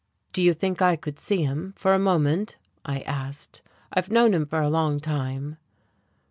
"Do 0.33 0.41
you 0.41 0.53
think 0.55 0.81
I 0.81 0.95
could 0.95 1.19
see 1.19 1.43
him 1.43 1.75
for 1.77 1.93
a 1.93 1.99
moment?" 1.99 2.57
I 2.83 3.01
asked. 3.01 3.61
"I've 3.93 4.09
known 4.09 4.33
him 4.33 4.47
for 4.47 4.59
a 4.59 4.67
long 4.67 4.99
time." 4.99 5.57